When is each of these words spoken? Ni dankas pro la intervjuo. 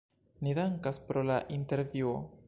Ni 0.45 0.53
dankas 0.59 0.99
pro 1.11 1.23
la 1.31 1.37
intervjuo. 1.57 2.17